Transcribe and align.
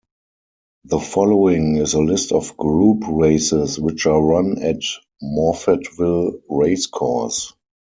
The 0.85 0.97
following 0.97 1.75
is 1.75 1.93
a 1.93 2.01
list 2.01 2.31
of 2.31 2.57
Group 2.57 3.03
races 3.07 3.79
which 3.79 4.07
are 4.07 4.19
run 4.19 4.59
at 4.63 4.81
Morphettville 5.23 6.41
Racecourse. 6.49 7.53